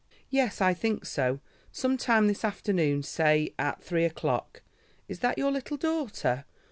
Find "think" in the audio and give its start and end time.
0.73-1.05